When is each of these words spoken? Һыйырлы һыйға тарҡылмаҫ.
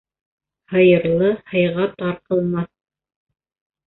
Һыйырлы 0.71 1.29
һыйға 1.51 1.85
тарҡылмаҫ. 1.99 2.71